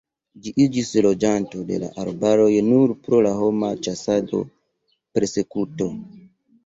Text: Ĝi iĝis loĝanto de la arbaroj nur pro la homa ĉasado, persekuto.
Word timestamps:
Ĝi 0.43 0.51
iĝis 0.63 0.87
loĝanto 1.05 1.59
de 1.67 1.77
la 1.83 1.89
arbaroj 2.05 2.49
nur 2.71 2.95
pro 3.03 3.19
la 3.29 3.35
homa 3.43 3.71
ĉasado, 3.89 4.41
persekuto. 5.19 5.89